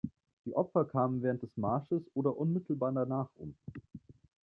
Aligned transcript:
Die 0.45 0.55
Opfer 0.55 0.85
kamen 0.85 1.21
während 1.21 1.43
des 1.43 1.55
Marsches 1.57 2.01
oder 2.15 2.35
unmittelbar 2.35 2.91
danach 2.91 3.29
um. 3.35 3.55